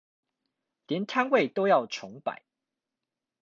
[0.87, 2.41] 連攤位都要重擺